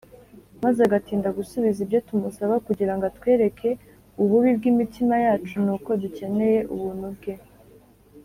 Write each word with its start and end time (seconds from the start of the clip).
maze 0.63 0.79
agatinda 0.87 1.29
gusubiza 1.37 1.79
ibyo 1.85 1.99
tumusaba 2.07 2.55
kugira 2.67 2.93
ngo 2.95 3.03
atwereke 3.11 3.69
ububi 4.21 4.49
bw’imitima 4.57 5.15
yacu, 5.25 5.55
n’uko 5.65 5.89
dukeneye 6.01 6.59
ubuntu 6.73 7.07
bwe. 7.15 7.33